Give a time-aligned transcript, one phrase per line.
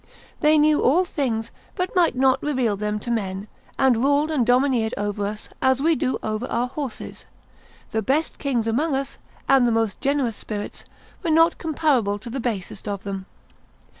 [0.39, 4.95] They knew all things, but might not reveal them to men; and ruled and domineered
[4.97, 7.27] over us, as we do over our horses;
[7.91, 9.17] the best kings amongst us,
[9.47, 10.85] and the most generous spirits,
[11.21, 13.27] were not comparable to the basest of them.